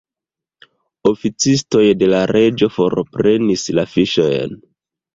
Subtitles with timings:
[1.11, 4.63] Oficistoj de la reĝo forprenis la fiŝojn.